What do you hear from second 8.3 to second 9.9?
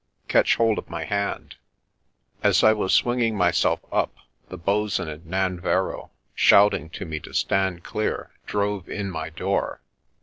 drove in my door.